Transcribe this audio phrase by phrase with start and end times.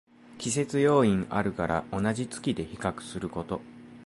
[0.39, 3.61] 季節要因あるから同じ月で比較すること